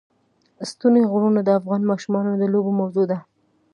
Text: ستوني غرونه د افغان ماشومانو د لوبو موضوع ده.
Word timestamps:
ستوني 0.71 1.01
غرونه 1.11 1.41
د 1.43 1.49
افغان 1.59 1.81
ماشومانو 1.91 2.31
د 2.37 2.43
لوبو 2.53 2.71
موضوع 2.79 3.05
ده. 3.11 3.19